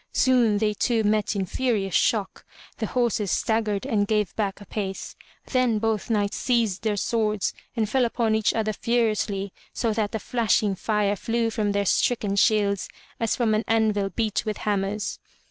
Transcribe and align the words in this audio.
Soon 0.13 0.57
they 0.57 0.73
two 0.73 1.03
met 1.03 1.35
in 1.35 1.45
furious 1.45 1.93
shock; 1.93 2.43
the 2.79 2.87
horses 2.87 3.29
staggered 3.29 3.85
and 3.85 4.07
gave 4.07 4.35
back 4.35 4.59
a 4.59 4.65
pace. 4.65 5.15
Then 5.51 5.77
both 5.77 6.09
knights 6.09 6.37
seized 6.37 6.81
their 6.81 6.97
swords 6.97 7.53
and 7.75 7.87
fell 7.87 8.03
upon 8.03 8.33
each 8.33 8.51
other 8.51 8.73
furiously 8.73 9.53
so 9.75 9.93
that 9.93 10.11
the 10.11 10.17
flashing 10.17 10.73
fire 10.73 11.15
flew 11.15 11.51
from 11.51 11.71
their 11.71 11.85
stricken 11.85 12.35
shields 12.35 12.89
as 13.19 13.35
from 13.35 13.53
an 13.53 13.63
anvil 13.67 14.09
beat 14.09 14.43
with 14.43 14.57
hammers. 14.65 15.19